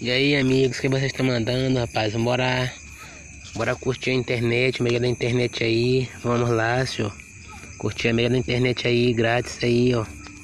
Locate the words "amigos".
0.36-0.78